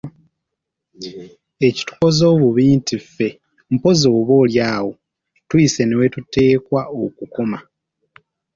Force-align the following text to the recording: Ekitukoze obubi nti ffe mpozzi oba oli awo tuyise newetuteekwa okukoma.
Ekitukoze 1.67 2.23
obubi 2.33 2.63
nti 2.77 2.95
ffe 3.03 3.27
mpozzi 3.73 4.07
oba 4.17 4.33
oli 4.43 4.55
awo 4.73 4.91
tuyise 5.47 5.81
newetuteekwa 5.85 6.81
okukoma. 7.03 7.59